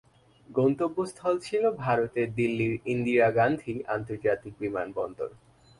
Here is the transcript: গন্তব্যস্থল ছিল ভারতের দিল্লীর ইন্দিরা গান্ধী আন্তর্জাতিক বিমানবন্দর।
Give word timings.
গন্তব্যস্থল 0.49 1.35
ছিল 1.39 1.63
ভারতের 1.77 2.27
দিল্লীর 2.35 2.73
ইন্দিরা 2.85 3.27
গান্ধী 3.31 3.73
আন্তর্জাতিক 3.87 4.53
বিমানবন্দর। 4.59 5.29